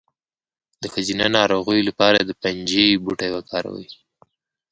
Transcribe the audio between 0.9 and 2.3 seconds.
ښځینه ناروغیو لپاره